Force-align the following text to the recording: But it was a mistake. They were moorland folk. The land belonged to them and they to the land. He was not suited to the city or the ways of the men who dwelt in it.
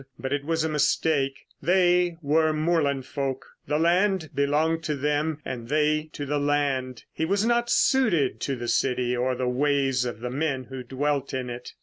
But 0.17 0.33
it 0.33 0.43
was 0.43 0.63
a 0.63 0.69
mistake. 0.69 1.45
They 1.61 2.17
were 2.23 2.53
moorland 2.53 3.05
folk. 3.05 3.45
The 3.67 3.77
land 3.77 4.31
belonged 4.33 4.81
to 4.85 4.95
them 4.95 5.39
and 5.45 5.69
they 5.69 6.09
to 6.13 6.25
the 6.25 6.39
land. 6.39 7.03
He 7.13 7.23
was 7.23 7.45
not 7.45 7.69
suited 7.69 8.39
to 8.39 8.55
the 8.55 8.67
city 8.67 9.15
or 9.15 9.35
the 9.35 9.47
ways 9.47 10.03
of 10.03 10.19
the 10.21 10.31
men 10.31 10.63
who 10.71 10.81
dwelt 10.81 11.35
in 11.35 11.51
it. 11.51 11.73